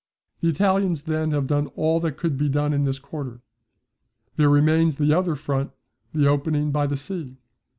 The 0.39 0.49
Italians 0.49 1.03
then 1.03 1.29
have 1.29 1.45
done 1.45 1.67
all 1.75 1.99
that 1.99 2.17
could 2.17 2.35
be 2.35 2.49
done 2.49 2.73
in 2.73 2.85
this 2.85 2.97
quarter. 2.97 3.41
There 4.35 4.49
remains 4.49 4.95
the 4.95 5.13
other 5.13 5.35
front, 5.35 5.73
the 6.11 6.25
opening 6.25 6.71
by 6.71 6.87
the 6.87 6.97
sea. 6.97 7.37